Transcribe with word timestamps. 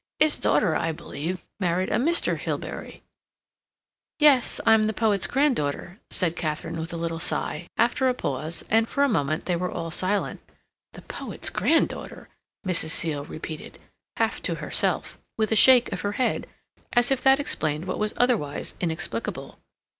His 0.17 0.39
daughter, 0.39 0.75
I 0.75 0.91
believe, 0.93 1.43
married 1.59 1.89
a 1.91 1.97
Mr. 1.97 2.35
Hilbery." 2.35 3.03
"Yes; 4.17 4.59
I'm 4.65 4.85
the 4.85 4.93
poet's 4.95 5.27
granddaughter," 5.27 5.99
said 6.09 6.35
Katharine, 6.35 6.79
with 6.79 6.91
a 6.91 6.97
little 6.97 7.19
sigh, 7.19 7.67
after 7.77 8.09
a 8.09 8.15
pause; 8.15 8.65
and 8.67 8.89
for 8.89 9.03
a 9.03 9.07
moment 9.07 9.45
they 9.45 9.55
were 9.55 9.69
all 9.69 9.91
silent. 9.91 10.39
"The 10.93 11.03
poet's 11.03 11.51
granddaughter!" 11.51 12.29
Mrs. 12.65 12.89
Seal 12.89 13.25
repeated, 13.25 13.77
half 14.17 14.41
to 14.41 14.55
herself, 14.55 15.19
with 15.37 15.51
a 15.51 15.55
shake 15.55 15.91
of 15.91 16.01
her 16.01 16.13
head, 16.13 16.47
as 16.93 17.11
if 17.11 17.21
that 17.21 17.39
explained 17.39 17.85
what 17.85 17.99
was 17.99 18.15
otherwise 18.17 18.73
inexplicable. 18.81 19.59